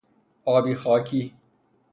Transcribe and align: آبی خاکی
آبی 0.45 0.75
خاکی 0.75 1.33